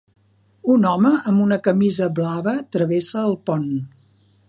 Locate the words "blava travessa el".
2.21-3.41